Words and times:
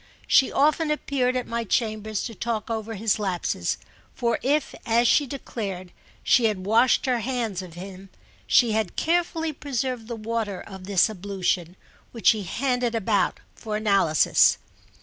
She 0.25 0.51
often 0.51 0.89
appeared 0.89 1.35
at 1.35 1.45
my 1.45 1.63
chambers 1.63 2.23
to 2.23 2.33
talk 2.33 2.71
over 2.71 2.95
his 2.95 3.19
lapses; 3.19 3.77
for 4.15 4.39
if, 4.41 4.73
as 4.83 5.07
she 5.07 5.27
declared, 5.27 5.91
she 6.23 6.45
had 6.45 6.65
washed 6.65 7.05
her 7.05 7.19
hands 7.19 7.61
of 7.61 7.75
him, 7.75 8.09
she 8.47 8.71
had 8.71 8.95
carefully 8.95 9.53
preserved 9.53 10.07
the 10.07 10.15
water 10.15 10.59
of 10.59 10.85
this 10.85 11.07
ablution, 11.07 11.75
which 12.13 12.25
she 12.29 12.41
handed 12.41 12.95
about 12.95 13.39
for 13.53 13.75
analysis. 13.77 14.57